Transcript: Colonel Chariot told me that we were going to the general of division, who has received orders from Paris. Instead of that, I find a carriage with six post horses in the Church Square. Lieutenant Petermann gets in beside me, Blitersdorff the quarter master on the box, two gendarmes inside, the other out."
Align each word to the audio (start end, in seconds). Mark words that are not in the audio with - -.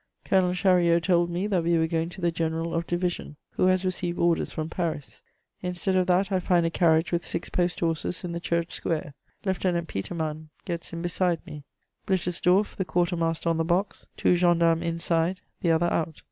Colonel 0.25 0.55
Chariot 0.55 1.03
told 1.03 1.29
me 1.29 1.45
that 1.45 1.63
we 1.63 1.77
were 1.77 1.85
going 1.85 2.09
to 2.09 2.21
the 2.21 2.31
general 2.31 2.73
of 2.73 2.87
division, 2.87 3.35
who 3.51 3.67
has 3.67 3.85
received 3.85 4.17
orders 4.17 4.51
from 4.51 4.67
Paris. 4.67 5.21
Instead 5.61 5.95
of 5.95 6.07
that, 6.07 6.31
I 6.31 6.39
find 6.39 6.65
a 6.65 6.71
carriage 6.71 7.11
with 7.11 7.23
six 7.23 7.49
post 7.51 7.81
horses 7.81 8.23
in 8.23 8.31
the 8.31 8.39
Church 8.39 8.71
Square. 8.73 9.13
Lieutenant 9.45 9.87
Petermann 9.87 10.49
gets 10.65 10.91
in 10.91 11.03
beside 11.03 11.45
me, 11.45 11.65
Blitersdorff 12.07 12.75
the 12.75 12.83
quarter 12.83 13.15
master 13.15 13.47
on 13.47 13.57
the 13.57 13.63
box, 13.63 14.07
two 14.17 14.33
gendarmes 14.33 14.81
inside, 14.81 15.41
the 15.59 15.69
other 15.69 15.93
out." 15.93 16.19